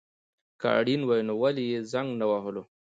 [0.59, 2.63] که اړين وای نو ولي يي زنګ نه وهلو